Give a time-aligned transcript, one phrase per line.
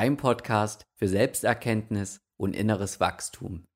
[0.00, 3.66] dein Podcast für Selbsterkenntnis und inneres Wachstum.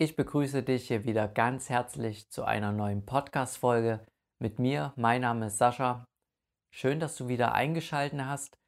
[0.00, 4.04] Ich begrüße dich hier wieder ganz herzlich zu einer neuen Podcast-Folge
[4.42, 4.92] mit mir.
[4.96, 6.04] Mein Name ist Sascha.
[6.74, 8.58] Schön, dass du wieder eingeschaltet hast.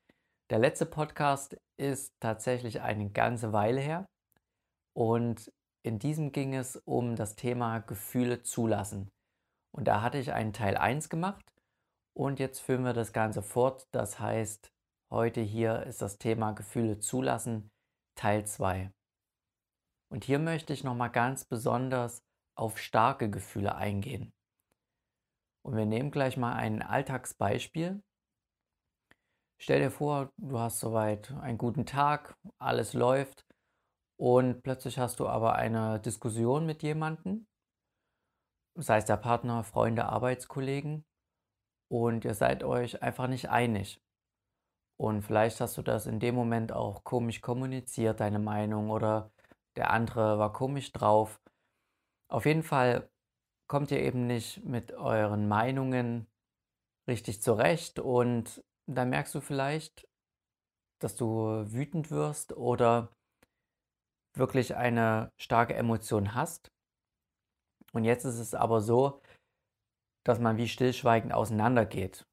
[0.49, 4.07] Der letzte Podcast ist tatsächlich eine ganze Weile her
[4.97, 5.51] und
[5.85, 9.09] in diesem ging es um das Thema Gefühle zulassen.
[9.77, 11.53] Und da hatte ich einen Teil 1 gemacht
[12.17, 13.89] und jetzt führen wir das Ganze fort.
[13.91, 14.71] Das heißt,
[15.11, 17.71] heute hier ist das Thema Gefühle zulassen,
[18.15, 18.93] Teil 2.
[20.11, 22.23] Und hier möchte ich nochmal ganz besonders
[22.57, 24.33] auf starke Gefühle eingehen.
[25.65, 28.03] Und wir nehmen gleich mal ein Alltagsbeispiel.
[29.61, 33.45] Stell dir vor, du hast soweit einen guten Tag, alles läuft
[34.19, 37.47] und plötzlich hast du aber eine Diskussion mit jemandem,
[38.77, 41.05] sei es der Partner, Freunde, Arbeitskollegen,
[41.91, 44.01] und ihr seid euch einfach nicht einig.
[45.01, 49.31] Und vielleicht hast du das in dem Moment auch komisch kommuniziert, deine Meinung, oder
[49.77, 51.41] der andere war komisch drauf.
[52.29, 53.09] Auf jeden Fall
[53.69, 56.27] kommt ihr eben nicht mit euren Meinungen
[57.07, 60.09] richtig zurecht und dann merkst du vielleicht,
[61.01, 63.13] dass du wütend wirst oder
[64.35, 66.73] wirklich eine starke Emotion hast.
[67.93, 69.23] Und jetzt ist es aber so,
[70.25, 72.28] dass man wie stillschweigend auseinandergeht.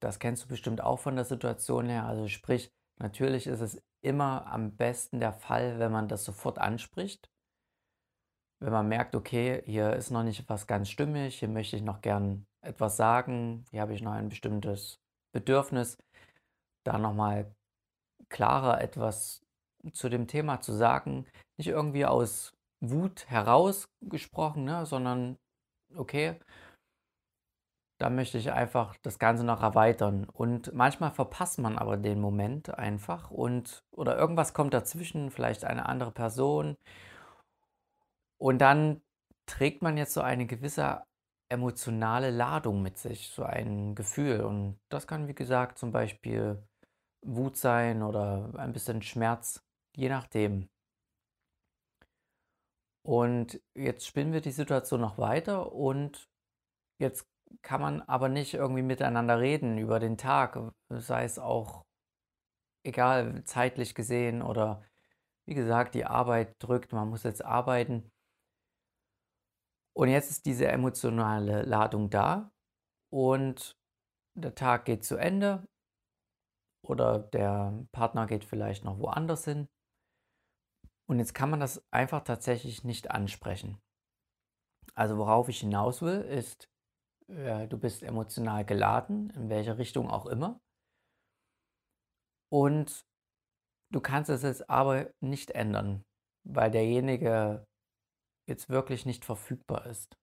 [0.00, 2.04] Das kennst du bestimmt auch von der Situation her.
[2.06, 7.30] Also sprich, natürlich ist es immer am besten der Fall, wenn man das sofort anspricht.
[8.60, 12.00] Wenn man merkt, okay, hier ist noch nicht was ganz stimmig, hier möchte ich noch
[12.00, 14.98] gern etwas sagen, hier habe ich noch ein bestimmtes
[15.32, 15.98] Bedürfnis,
[16.84, 17.54] da nochmal
[18.28, 19.42] klarer etwas
[19.92, 21.26] zu dem Thema zu sagen.
[21.58, 25.38] Nicht irgendwie aus Wut herausgesprochen, ne, sondern
[25.94, 26.38] okay,
[27.98, 30.26] da möchte ich einfach das Ganze noch erweitern.
[30.32, 35.86] Und manchmal verpasst man aber den Moment einfach und oder irgendwas kommt dazwischen, vielleicht eine
[35.86, 36.76] andere Person.
[38.38, 39.00] Und dann
[39.46, 41.04] trägt man jetzt so eine gewisse
[41.48, 44.40] emotionale Ladung mit sich, so ein Gefühl.
[44.42, 46.62] Und das kann, wie gesagt, zum Beispiel
[47.22, 49.62] Wut sein oder ein bisschen Schmerz
[49.96, 50.68] je nachdem.
[53.02, 56.28] Und jetzt spinnen wir die Situation noch weiter und
[56.98, 57.26] jetzt
[57.62, 60.58] kann man aber nicht irgendwie miteinander reden über den Tag,
[60.88, 61.84] sei es auch
[62.84, 64.82] egal, zeitlich gesehen oder
[65.46, 68.10] wie gesagt, die Arbeit drückt, man muss jetzt arbeiten.
[69.94, 72.52] Und jetzt ist diese emotionale Ladung da
[73.10, 73.76] und
[74.34, 75.66] der Tag geht zu Ende
[76.82, 79.68] oder der Partner geht vielleicht noch woanders hin.
[81.08, 83.80] Und jetzt kann man das einfach tatsächlich nicht ansprechen.
[84.94, 86.68] Also worauf ich hinaus will, ist,
[87.28, 90.60] ja, du bist emotional geladen, in welche Richtung auch immer.
[92.52, 93.04] Und
[93.92, 96.04] du kannst es jetzt aber nicht ändern,
[96.44, 97.66] weil derjenige
[98.48, 100.16] jetzt wirklich nicht verfügbar ist.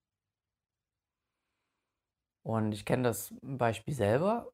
[2.46, 4.50] Und ich kenne das Beispiel selber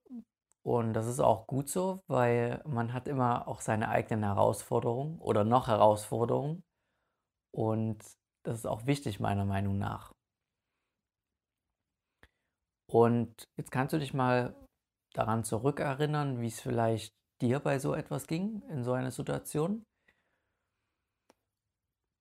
[0.63, 5.45] und das ist auch gut so, weil man hat immer auch seine eigenen Herausforderungen oder
[5.45, 6.63] noch Herausforderungen.
[7.53, 7.99] Und
[8.45, 10.13] das ist auch wichtig meiner Meinung nach.
[12.91, 14.55] Und jetzt kannst du dich mal
[15.13, 19.85] daran zurückerinnern, wie es vielleicht dir bei so etwas ging, in so einer Situation.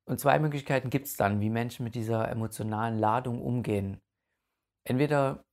[0.08, 4.00] Und zwei Möglichkeiten gibt es dann, wie Menschen mit dieser emotionalen Ladung umgehen.
[4.88, 5.44] Entweder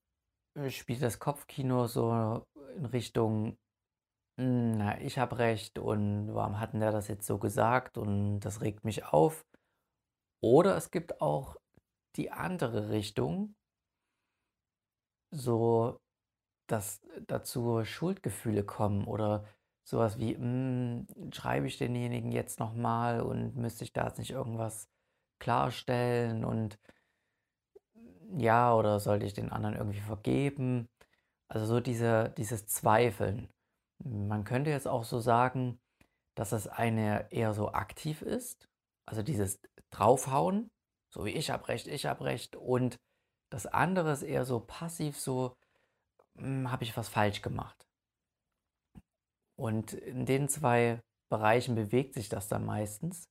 [0.55, 2.44] äh, spielt das Kopfkino so
[2.76, 3.56] in Richtung,
[4.38, 8.41] hm, na, ich habe recht und warum hat denn der das jetzt so gesagt und
[8.41, 9.47] das regt mich auf.
[10.43, 11.56] Oder es gibt auch
[12.16, 13.56] die andere Richtung,
[15.31, 16.00] so
[16.66, 19.44] dass dazu Schuldgefühle kommen oder
[19.84, 24.88] sowas wie, hm, schreibe ich denjenigen jetzt nochmal und müsste ich da jetzt nicht irgendwas
[25.38, 26.78] klarstellen und
[28.37, 30.88] ja, oder sollte ich den anderen irgendwie vergeben?
[31.49, 33.49] Also so diese, dieses Zweifeln.
[34.05, 35.79] Man könnte jetzt auch so sagen,
[36.34, 38.69] dass das eine eher so aktiv ist,
[39.06, 40.70] also dieses Draufhauen,
[41.08, 42.99] so wie ich habe recht, ich habe recht, und
[43.50, 45.56] das andere ist eher so passiv, so
[46.38, 47.87] hm, habe ich was falsch gemacht.
[49.58, 51.00] Und in den zwei
[51.31, 53.28] Bereichen bewegt sich das dann meistens.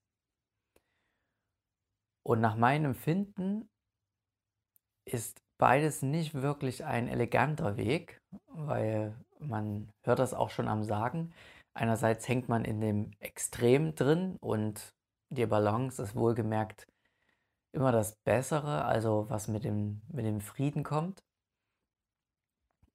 [2.24, 3.70] Und nach meinem Empfinden
[5.06, 11.34] ist beides nicht wirklich ein eleganter Weg, weil man hört das auch schon am Sagen.
[11.76, 14.94] Einerseits hängt man in dem Extrem drin und
[15.30, 16.88] die Balance ist wohlgemerkt
[17.76, 21.24] immer das Bessere, also was mit dem, mit dem Frieden kommt.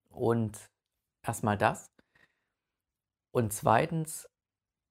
[0.09, 0.71] Und
[1.23, 1.91] erstmal das.
[3.33, 4.29] Und zweitens,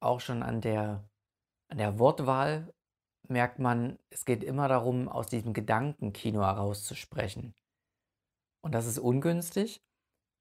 [0.02, 1.10] auch schon an der,
[1.68, 2.74] an der Wortwahl
[3.28, 7.54] merkt man, es geht immer darum, aus diesem Gedankenkino herauszusprechen.
[8.62, 9.82] Und das ist ungünstig,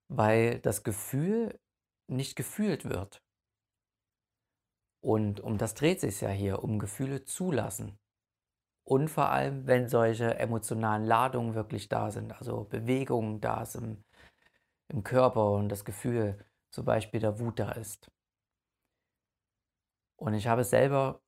[0.09, 1.59] weil das Gefühl
[2.07, 3.23] nicht gefühlt wird.
[5.01, 7.99] Und um das dreht sich ja hier, um Gefühle zulassen.
[8.89, 14.03] Und vor allem, wenn solche emotionalen Ladungen wirklich da sind, also Bewegungen da sind
[14.89, 16.43] im, Körper und das Gefühl
[16.73, 18.11] zum Beispiel der Wut da ist.
[20.17, 21.21] Und ich habe es selber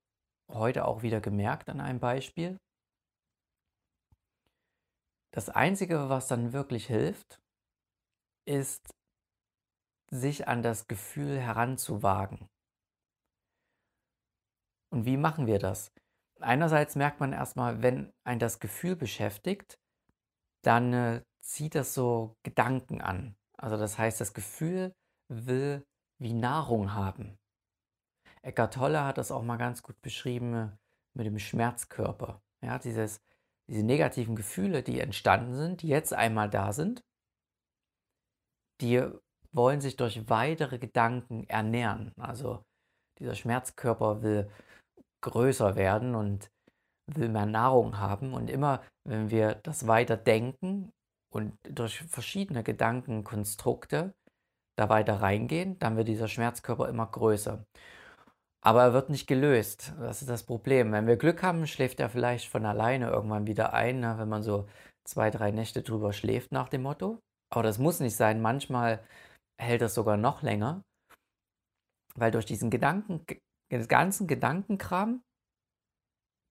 [0.50, 2.56] heute auch wieder gemerkt an einem Beispiel.
[5.30, 7.42] Das Einzige, was dann wirklich hilft,
[8.46, 8.88] ist,
[10.10, 12.48] sich an das Gefühl heranzuwagen.
[14.90, 15.92] Und wie machen wir das?
[16.40, 19.78] Einerseits merkt man erstmal, wenn ein das Gefühl beschäftigt,
[20.62, 23.36] dann äh, zieht das so Gedanken an.
[23.56, 24.94] Also das heißt, das Gefühl
[25.28, 25.86] will
[26.18, 27.38] wie Nahrung haben.
[28.42, 30.68] Eckart Tolle hat das auch mal ganz gut beschrieben äh,
[31.14, 32.42] mit dem Schmerzkörper.
[32.62, 33.20] Ja, dieses,
[33.68, 37.02] diese negativen Gefühle, die entstanden sind, die jetzt einmal da sind,
[38.80, 39.02] die
[39.52, 42.12] wollen sich durch weitere Gedanken ernähren.
[42.16, 42.64] Also
[43.18, 44.50] dieser Schmerzkörper will
[45.22, 46.50] größer werden und
[47.06, 48.34] will mehr Nahrung haben.
[48.34, 50.92] Und immer, wenn wir das weiter denken
[51.32, 54.14] und durch verschiedene Gedankenkonstrukte
[54.76, 57.64] da weiter reingehen, dann wird dieser Schmerzkörper immer größer.
[58.62, 59.92] Aber er wird nicht gelöst.
[59.98, 60.92] Das ist das Problem.
[60.92, 64.42] Wenn wir Glück haben, schläft er vielleicht von alleine irgendwann wieder ein, ne, wenn man
[64.42, 64.68] so
[65.04, 67.18] zwei, drei Nächte drüber schläft nach dem Motto.
[67.50, 68.42] Aber das muss nicht sein.
[68.42, 69.02] Manchmal
[69.60, 70.82] hält das sogar noch länger,
[72.14, 73.24] weil durch diesen Gedanken,
[73.70, 75.22] den ganzen Gedankenkram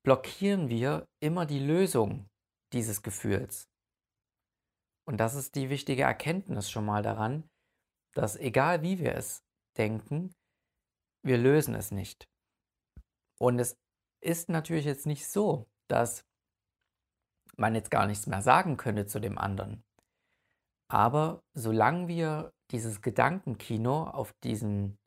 [0.04, 2.30] blockieren wir immer die Lösung
[2.74, 3.68] dieses Gefühls.
[5.06, 7.50] Und das ist die wichtige Erkenntnis schon mal daran,
[8.13, 9.44] dass egal wie wir es
[9.77, 10.33] denken,
[11.24, 12.27] wir lösen es nicht.
[13.39, 13.77] Und es
[14.21, 16.25] ist natürlich jetzt nicht so, dass
[17.57, 19.83] man jetzt gar nichts mehr sagen könnte zu dem anderen.
[20.92, 24.99] Aber solange wir dieses Gedankenkino auf diesen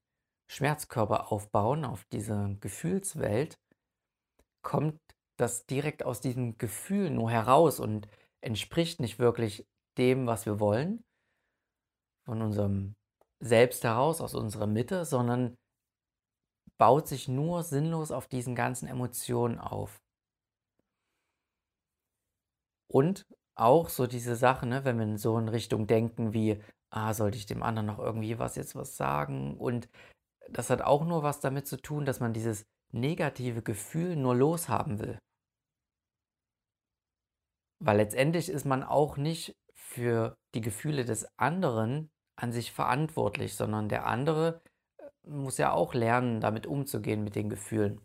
[0.53, 3.59] Schmerzkörper aufbauen, auf diese Gefühlswelt,
[4.63, 5.01] kommt
[5.39, 8.07] das direkt aus diesem Gefühl nur heraus und
[8.43, 9.67] entspricht nicht wirklich
[9.97, 11.03] dem, was wir wollen,
[12.27, 12.95] von unserem
[13.41, 15.57] Selbst heraus, aus unserer Mitte, sondern
[16.79, 20.03] baut sich nur sinnlos auf diesen ganzen Emotionen auf.
[22.89, 27.39] Und auch so diese Sache, ne, wenn wir so in Richtung denken wie, ah, sollte
[27.39, 29.57] ich dem anderen noch irgendwie was jetzt was sagen?
[29.57, 29.89] Und
[30.51, 34.99] das hat auch nur was damit zu tun, dass man dieses negative Gefühl nur loshaben
[34.99, 35.19] will.
[37.81, 43.89] Weil letztendlich ist man auch nicht für die Gefühle des anderen an sich verantwortlich, sondern
[43.89, 44.63] der andere
[45.25, 48.01] muss ja auch lernen, damit umzugehen mit den Gefühlen.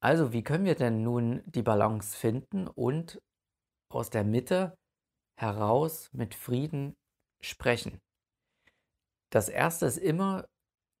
[0.00, 3.20] Also, wie können wir denn nun die Balance finden und
[3.88, 4.76] aus der Mitte
[5.36, 6.96] heraus mit Frieden
[7.40, 8.00] sprechen?
[9.32, 10.46] Das erste ist immer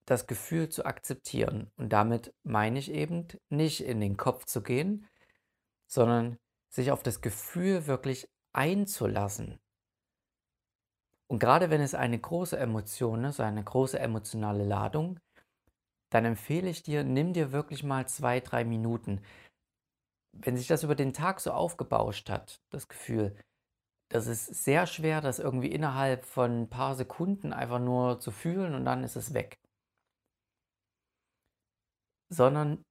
[0.06, 1.70] das Gefühl zu akzeptieren.
[1.76, 5.06] Und damit meine ich eben nicht in den Kopf zu gehen,
[5.86, 6.38] sondern
[6.70, 9.60] sich auf das Gefühl wirklich einzulassen.
[11.26, 15.20] Und gerade wenn es eine große Emotion ist, eine große emotionale Ladung,
[16.08, 19.20] dann empfehle ich dir, nimm dir wirklich mal zwei, drei Minuten.
[20.32, 23.36] Wenn sich das über den Tag so aufgebauscht hat, das Gefühl,
[24.12, 28.74] das ist sehr schwer, das irgendwie innerhalb von ein paar Sekunden einfach nur zu fühlen
[28.74, 29.58] und dann ist es weg.
[32.30, 32.82] Sondern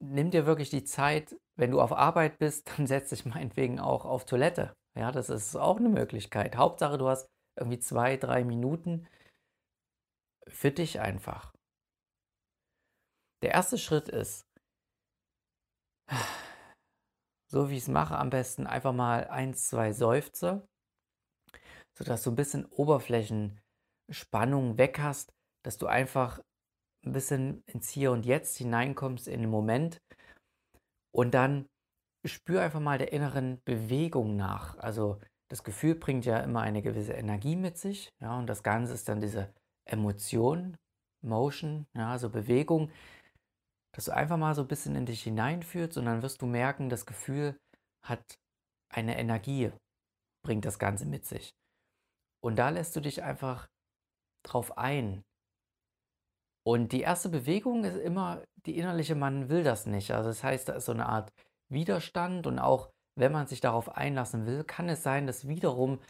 [0.00, 4.04] nimm dir wirklich die Zeit, wenn du auf Arbeit bist, dann setz dich meinetwegen auch
[4.04, 4.72] auf Toilette.
[4.96, 6.56] Ja, das ist auch eine Möglichkeit.
[6.56, 7.28] Hauptsache, du hast
[7.58, 9.08] irgendwie zwei, drei Minuten
[10.46, 11.52] für dich einfach.
[13.42, 14.46] Der erste Schritt ist,
[17.52, 20.66] so wie ich es mache, am besten einfach mal ein, zwei Seufzer,
[21.96, 26.40] sodass du ein bisschen Oberflächenspannung weg hast, dass du einfach
[27.04, 30.00] ein bisschen ins Hier und Jetzt hineinkommst in den Moment
[31.14, 31.66] und dann
[32.24, 34.78] spür einfach mal der inneren Bewegung nach.
[34.78, 38.94] Also das Gefühl bringt ja immer eine gewisse Energie mit sich, ja, und das Ganze
[38.94, 39.52] ist dann diese
[39.84, 40.78] Emotion,
[41.22, 42.90] Motion, ja, also Bewegung,
[43.94, 46.88] dass du einfach mal so ein bisschen in dich hineinführst und dann wirst du merken,
[46.88, 47.58] das Gefühl
[48.04, 48.38] hat
[48.92, 49.70] eine Energie,
[50.44, 51.54] bringt das Ganze mit sich.
[52.42, 53.68] Und da lässt du dich einfach
[54.44, 55.22] drauf ein.
[56.64, 60.12] Und die erste Bewegung ist immer die innerliche, man will das nicht.
[60.12, 61.32] Also das heißt, da ist so eine Art
[61.70, 66.00] Widerstand und auch wenn man sich darauf einlassen will, kann es sein, dass wiederum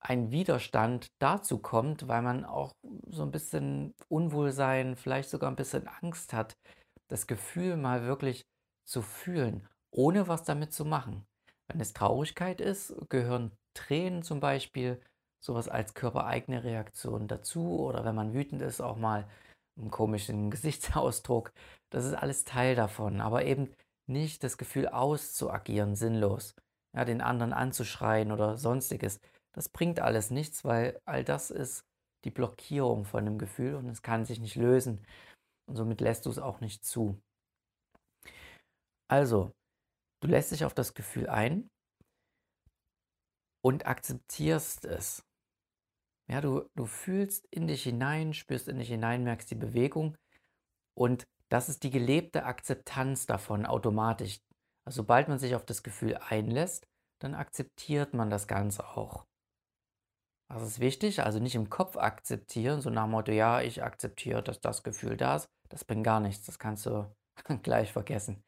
[0.00, 2.72] ein Widerstand dazu kommt, weil man auch
[3.08, 6.56] so ein bisschen Unwohlsein, vielleicht sogar ein bisschen Angst hat,
[7.08, 8.46] das Gefühl mal wirklich
[8.84, 11.26] zu fühlen, ohne was damit zu machen.
[11.68, 15.00] Wenn es Traurigkeit ist, gehören Tränen zum Beispiel
[15.40, 19.28] sowas als körpereigene Reaktion dazu oder wenn man wütend ist, auch mal
[19.78, 21.52] einen komischen Gesichtsausdruck.
[21.90, 23.72] Das ist alles Teil davon, aber eben
[24.06, 26.54] nicht das Gefühl auszuagieren, sinnlos,
[26.94, 29.20] ja, den anderen anzuschreien oder sonstiges.
[29.52, 31.84] Das bringt alles nichts, weil all das ist
[32.24, 35.04] die Blockierung von dem Gefühl und es kann sich nicht lösen
[35.68, 37.20] und somit lässt du es auch nicht zu.
[39.08, 39.52] Also,
[40.20, 41.68] du lässt dich auf das Gefühl ein
[43.64, 45.22] und akzeptierst es.
[46.28, 50.16] Ja, du, du fühlst in dich hinein, spürst in dich hinein, merkst die Bewegung
[50.96, 54.40] und das ist die gelebte Akzeptanz davon automatisch.
[54.84, 56.88] Also sobald man sich auf das Gefühl einlässt,
[57.20, 59.24] dann akzeptiert man das Ganze auch.
[60.48, 64.42] Das ist wichtig, also nicht im Kopf akzeptieren, so nach dem Motto, ja, ich akzeptiere,
[64.42, 67.14] dass das Gefühl da ist, das bringt gar nichts, das kannst du
[67.62, 68.42] gleich vergessen.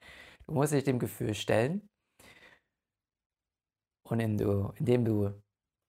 [0.47, 1.89] Du musst dich dem Gefühl stellen
[4.09, 5.43] und indem du, indem du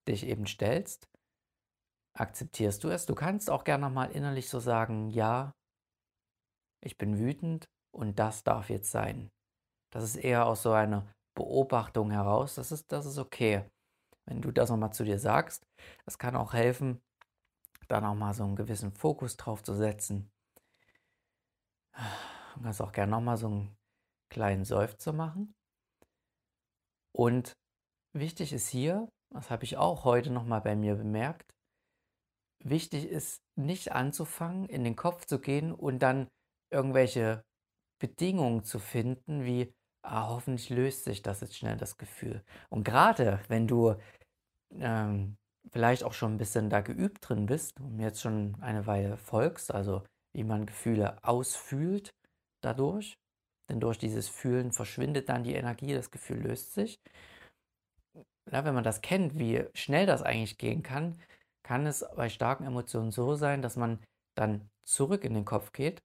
[0.07, 1.07] dich eben stellst,
[2.17, 3.05] akzeptierst du es.
[3.05, 5.53] Du kannst auch gerne nochmal innerlich so sagen, ja,
[6.83, 9.29] ich bin wütend und das darf jetzt sein.
[9.91, 13.63] Das ist eher aus so einer Beobachtung heraus, das ist, das ist okay.
[14.25, 15.65] Wenn du das nochmal zu dir sagst,
[16.05, 17.01] das kann auch helfen,
[17.87, 20.29] da nochmal so einen gewissen Fokus drauf zu setzen.
[21.93, 23.77] Du kannst auch gerne nochmal so einen
[24.29, 25.53] kleinen Seufzer machen.
[27.15, 27.53] Und
[28.13, 31.53] wichtig ist hier, das habe ich auch heute nochmal bei mir bemerkt,
[32.63, 36.27] wichtig ist, nicht anzufangen, in den Kopf zu gehen und dann
[36.71, 37.43] irgendwelche
[37.99, 42.43] Bedingungen zu finden, wie ah, hoffentlich löst sich das jetzt schnell, das Gefühl.
[42.69, 43.95] Und gerade wenn du
[44.71, 45.37] ähm,
[45.71, 49.73] vielleicht auch schon ein bisschen da geübt drin bist und jetzt schon eine Weile folgst,
[49.73, 50.03] also
[50.39, 52.15] wie man Gefühle ausfühlt
[52.63, 53.17] dadurch,
[53.69, 56.97] denn durch dieses Fühlen verschwindet dann die Energie, das Gefühl löst sich.
[58.49, 61.21] Ja, wenn man das kennt, wie schnell das eigentlich gehen kann,
[61.61, 63.99] kann es bei starken Emotionen so sein, dass man
[64.35, 66.01] dann zurück in den Kopf geht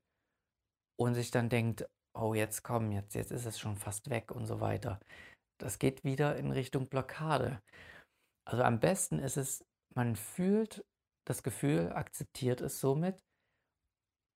[0.99, 1.87] und sich dann denkt,
[2.19, 4.99] oh, jetzt komm, jetzt, jetzt ist es schon fast weg und so weiter.
[5.59, 7.63] Das geht wieder in Richtung Blockade.
[8.45, 9.65] Also am besten ist es,
[9.95, 10.85] man fühlt
[11.25, 13.23] das Gefühl, akzeptiert es somit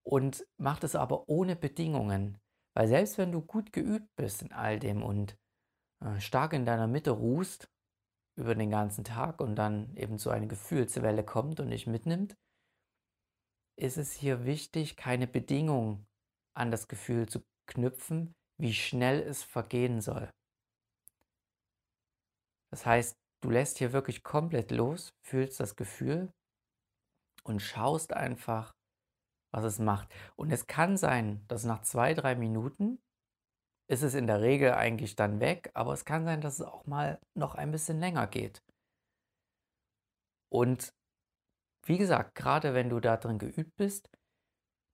[0.09, 2.39] und macht es aber ohne Bedingungen.
[2.75, 5.37] Weil selbst wenn du gut geübt bist in all dem und
[6.03, 7.69] äh, stark in deiner Mitte ruhst,
[8.39, 12.39] über den ganzen Tag und dann eben so eine Gefühlswelle kommt und dich mitnimmt,
[13.77, 16.07] ist es hier wichtig, keine Bedingung
[16.57, 20.31] an das Gefühl zu knüpfen, wie schnell es vergehen soll.
[22.71, 26.33] Das heißt, du lässt hier wirklich komplett los, fühlst das Gefühl
[27.45, 28.78] und schaust einfach,
[29.53, 30.09] was es macht.
[30.37, 32.99] Und es kann sein, dass nach zwei, drei Minuten
[33.91, 36.87] ist es in der Regel eigentlich dann weg, aber es kann sein, dass es auch
[36.87, 38.63] mal noch ein bisschen länger geht.
[40.51, 40.93] Und
[41.87, 44.11] wie gesagt, gerade wenn du da drin geübt bist,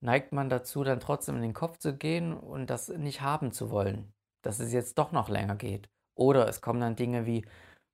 [0.00, 3.70] neigt man dazu, dann trotzdem in den Kopf zu gehen und das nicht haben zu
[3.70, 5.88] wollen, dass es jetzt doch noch länger geht.
[6.16, 7.44] Oder es kommen dann Dinge wie,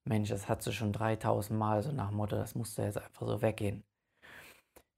[0.07, 3.27] Mensch, das hat sie schon 3000 Mal, so nach Motto, das muss da jetzt einfach
[3.27, 3.85] so weggehen.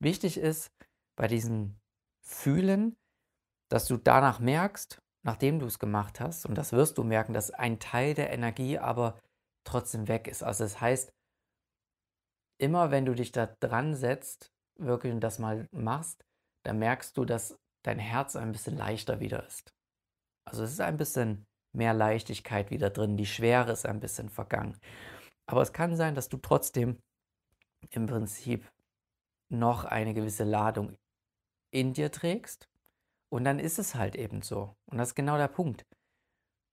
[0.00, 0.72] Wichtig ist
[1.16, 1.78] bei diesem
[2.24, 2.96] Fühlen,
[3.68, 7.50] dass du danach merkst, nachdem du es gemacht hast, und das wirst du merken, dass
[7.50, 9.18] ein Teil der Energie aber
[9.64, 10.42] trotzdem weg ist.
[10.42, 11.12] Also das heißt,
[12.58, 16.24] immer wenn du dich da dran setzt, wirklich das mal machst,
[16.64, 19.72] dann merkst du, dass dein Herz ein bisschen leichter wieder ist.
[20.44, 24.78] Also es ist ein bisschen mehr Leichtigkeit wieder drin, die Schwere ist ein bisschen vergangen.
[25.46, 27.00] Aber es kann sein, dass du trotzdem
[27.90, 28.70] im Prinzip
[29.48, 30.96] noch eine gewisse Ladung
[31.72, 32.68] in dir trägst
[33.32, 34.76] und dann ist es halt eben so.
[34.86, 35.84] Und das ist genau der Punkt.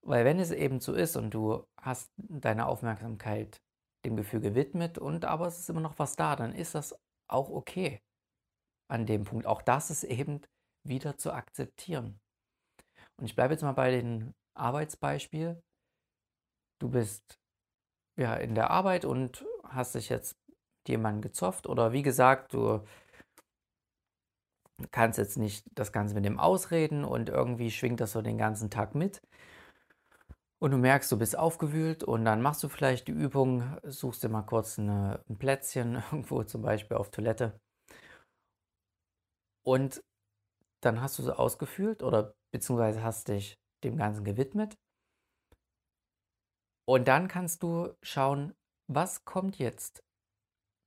[0.02, 3.60] Weil wenn es eben so ist und du hast deine Aufmerksamkeit
[4.04, 7.50] dem Gefühl gewidmet und aber es ist immer noch was da, dann ist das auch
[7.50, 8.00] okay
[8.88, 9.46] an dem Punkt.
[9.46, 10.40] Auch das ist eben
[10.84, 12.18] wieder zu akzeptieren.
[13.16, 15.62] Und ich bleibe jetzt mal bei dem Arbeitsbeispiel.
[16.78, 17.38] Du bist
[18.16, 20.36] ja in der Arbeit und hast dich jetzt
[20.88, 22.84] jemanden gezofft oder wie gesagt, du
[24.90, 28.70] kannst jetzt nicht das Ganze mit dem ausreden und irgendwie schwingt das so den ganzen
[28.70, 29.20] Tag mit.
[30.62, 34.28] Und du merkst, du bist aufgewühlt und dann machst du vielleicht die Übung, suchst dir
[34.28, 37.58] mal kurz eine, ein Plätzchen, irgendwo zum Beispiel auf Toilette.
[39.64, 40.02] Und
[40.82, 44.76] dann hast du so ausgefühlt oder beziehungsweise hast dich dem Ganzen gewidmet.
[46.86, 48.54] Und dann kannst du schauen,
[48.88, 50.02] was kommt jetzt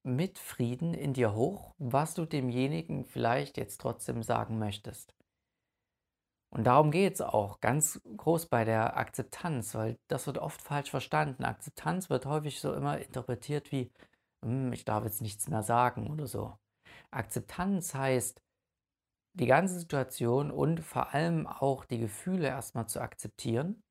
[0.03, 5.15] mit Frieden in dir hoch, was du demjenigen vielleicht jetzt trotzdem sagen möchtest.
[6.53, 10.91] Und darum geht es auch ganz groß bei der Akzeptanz, weil das wird oft falsch
[10.91, 11.45] verstanden.
[11.45, 13.91] Akzeptanz wird häufig so immer interpretiert wie,
[14.45, 16.55] hm, ich darf jetzt nichts mehr sagen oder so.
[17.10, 18.39] Akzeptanz heißt,
[19.36, 23.81] die ganze Situation und vor allem auch die Gefühle erstmal zu akzeptieren,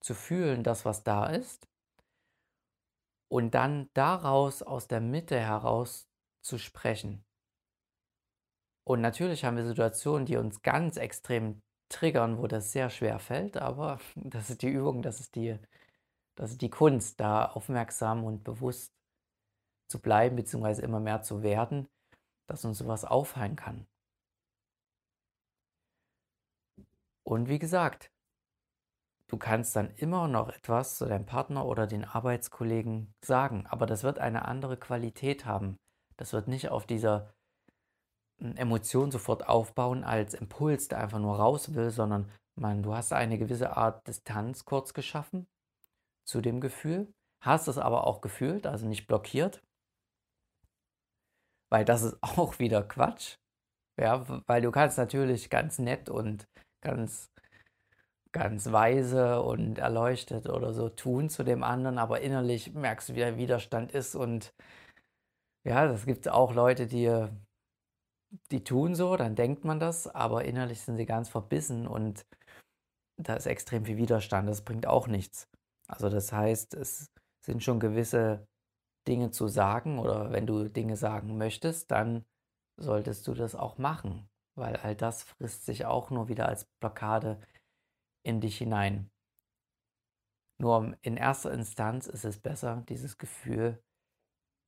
[0.00, 1.68] zu fühlen, das, was da ist,
[3.32, 6.06] und dann daraus aus der Mitte heraus
[6.42, 7.24] zu sprechen.
[8.84, 13.56] Und natürlich haben wir Situationen, die uns ganz extrem triggern, wo das sehr schwer fällt,
[13.56, 15.58] aber das ist die Übung, das ist die,
[16.34, 18.92] das ist die Kunst, da aufmerksam und bewusst
[19.88, 21.88] zu bleiben, beziehungsweise immer mehr zu werden,
[22.48, 23.86] dass uns sowas auffallen kann.
[27.22, 28.10] Und wie gesagt,
[29.32, 34.02] du kannst dann immer noch etwas zu deinem Partner oder den Arbeitskollegen sagen, aber das
[34.02, 35.78] wird eine andere Qualität haben.
[36.18, 37.32] Das wird nicht auf dieser
[38.40, 43.14] hm, Emotion sofort aufbauen als Impuls, der einfach nur raus will, sondern man, du hast
[43.14, 45.46] eine gewisse Art Distanz kurz geschaffen
[46.26, 47.10] zu dem Gefühl,
[47.42, 49.62] hast es aber auch gefühlt, also nicht blockiert,
[51.70, 53.36] weil das ist auch wieder Quatsch.
[53.98, 56.46] Ja, weil du kannst natürlich ganz nett und
[56.82, 57.31] ganz,
[58.32, 63.18] ganz weise und erleuchtet oder so tun zu dem anderen, aber innerlich merkst du, wie
[63.18, 64.54] der Widerstand ist und
[65.64, 67.28] ja, es gibt auch Leute, die,
[68.50, 72.26] die tun so, dann denkt man das, aber innerlich sind sie ganz verbissen und
[73.16, 75.48] da ist extrem viel Widerstand, das bringt auch nichts.
[75.86, 77.12] Also das heißt, es
[77.44, 78.46] sind schon gewisse
[79.06, 82.24] Dinge zu sagen oder wenn du Dinge sagen möchtest, dann
[82.80, 87.38] solltest du das auch machen, weil all das frisst sich auch nur wieder als Blockade
[88.22, 89.10] in dich hinein.
[90.58, 93.82] Nur in erster Instanz ist es besser, dieses Gefühl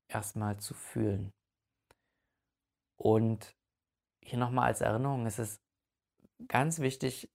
[0.09, 1.33] erstmal zu fühlen.
[2.97, 3.57] Und
[4.23, 5.63] hier nochmal als Erinnerung, es ist
[6.49, 7.31] ganz wichtig,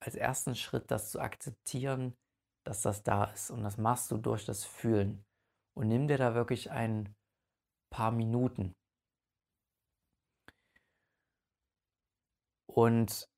[0.00, 2.16] als ersten Schritt das zu akzeptieren,
[2.64, 3.50] dass das da ist.
[3.50, 5.24] Und das machst du durch das Fühlen
[5.74, 7.14] und nimm dir da wirklich ein
[7.90, 8.74] paar Minuten.
[12.66, 13.28] Und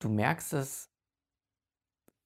[0.00, 0.93] du merkst es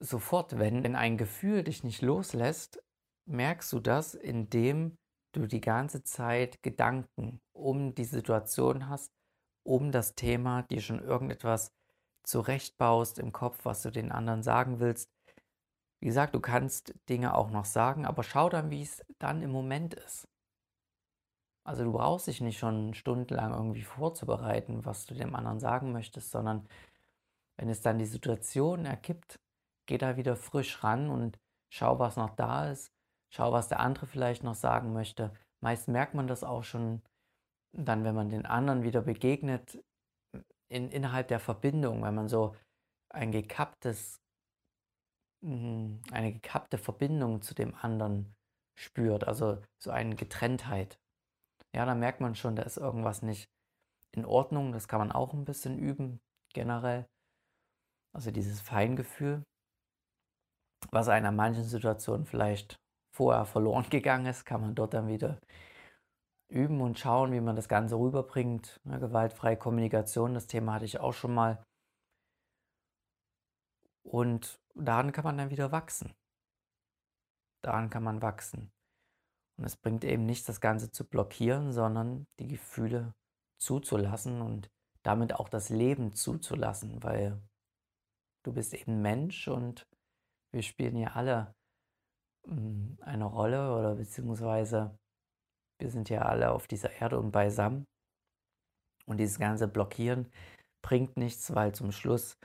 [0.01, 2.83] sofort, wenn, ein Gefühl dich nicht loslässt,
[3.27, 4.97] merkst du das, indem
[5.33, 9.13] du die ganze Zeit Gedanken um die Situation hast,
[9.65, 11.73] um das Thema, dir schon irgendetwas
[12.23, 15.11] zurechtbaust im Kopf, was du den anderen sagen willst,
[16.01, 19.51] wie gesagt, du kannst Dinge auch noch sagen, aber schau dann, wie es dann im
[19.51, 20.29] Moment ist.
[21.65, 26.31] Also du brauchst dich nicht schon stundenlang irgendwie vorzubereiten, was du dem anderen sagen möchtest,
[26.31, 26.67] sondern
[27.57, 29.41] wenn es dann die Situation ergibt,
[29.89, 31.39] geh da wieder frisch ran und
[31.73, 32.93] schau, was noch da ist,
[33.35, 35.33] schau, was der andere vielleicht noch sagen möchte.
[35.61, 37.03] Meist merkt man das auch schon
[37.77, 39.83] dann, wenn man den anderen wieder begegnet,
[40.71, 42.55] in, innerhalb der Verbindung, wenn man so
[43.11, 44.21] ein gekapptes
[45.41, 48.35] Mhm, eine gekappte Verbindung zu dem anderen
[48.77, 50.99] spürt, also so eine Getrenntheit.
[51.75, 53.49] Ja, da merkt man schon, da ist irgendwas nicht
[54.13, 54.73] in Ordnung.
[54.73, 56.21] Das kann man auch ein bisschen üben,
[56.53, 57.07] generell.
[58.13, 59.45] Also dieses Feingefühl,
[60.91, 62.81] was einem an manchen Situationen vielleicht
[63.15, 65.41] vorher verloren gegangen ist, kann man dort dann wieder
[66.49, 68.81] üben und schauen, wie man das Ganze rüberbringt.
[68.85, 71.63] Ja, gewaltfreie Kommunikation, das Thema hatte ich auch schon mal.
[74.03, 76.15] Und daran kann man dann wieder wachsen.
[77.63, 78.73] Daran kann man wachsen.
[79.59, 83.13] Und es bringt eben nichts, das Ganze zu blockieren, sondern die Gefühle
[83.61, 84.71] zuzulassen und
[85.03, 87.43] damit auch das Leben zuzulassen, weil
[88.45, 89.87] du bist eben Mensch und
[90.53, 91.55] wir spielen ja alle
[92.47, 94.97] hm, eine Rolle oder beziehungsweise
[95.81, 97.85] wir sind ja alle auf dieser Erde und beisammen.
[99.07, 100.31] Und dieses ganze Blockieren
[100.83, 102.37] bringt nichts, weil zum Schluss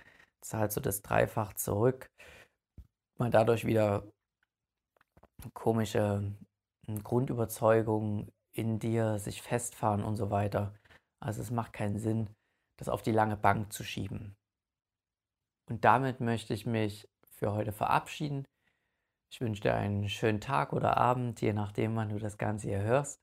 [0.41, 2.07] zahlst du das dreifach zurück,
[3.17, 4.07] weil dadurch wieder
[5.53, 6.33] komische
[6.87, 10.73] hm, Grundüberzeugungen in dir sich festfahren und so weiter.
[11.19, 12.29] Also es macht keinen Sinn,
[12.77, 14.35] das auf die lange Bank zu schieben.
[15.69, 17.07] Und damit möchte ich mich
[17.43, 18.45] für heute verabschieden.
[19.29, 22.79] Ich wünsche dir einen schönen Tag oder Abend, je nachdem, wann du das Ganze hier
[22.79, 23.19] hörst.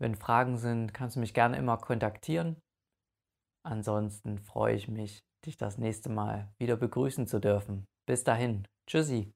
[0.00, 2.60] Wenn Fragen sind, kannst du mich gerne immer kontaktieren.
[3.64, 7.86] Ansonsten freue ich mich, dich das nächste Mal wieder begrüßen zu dürfen.
[8.04, 9.32] Bis dahin, tschüssi.